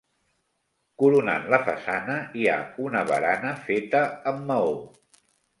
Coronant 1.01 1.45
la 1.55 1.59
façana 1.67 2.17
hi 2.41 2.49
ha 2.53 2.57
una 2.87 3.05
barana 3.13 3.55
feta 3.67 4.03
amb 4.33 4.45
maó. 4.53 4.77